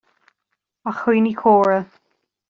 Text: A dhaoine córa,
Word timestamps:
A 0.89 0.91
dhaoine 0.99 1.33
córa, 1.41 1.79